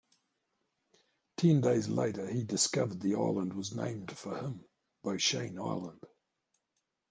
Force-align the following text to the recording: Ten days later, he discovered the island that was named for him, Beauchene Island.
Ten 1.37 1.61
days 1.61 1.87
later, 1.87 2.25
he 2.27 2.43
discovered 2.43 3.01
the 3.01 3.13
island 3.13 3.51
that 3.51 3.55
was 3.57 3.75
named 3.75 4.09
for 4.17 4.35
him, 4.35 4.65
Beauchene 5.03 5.59
Island. 5.59 6.03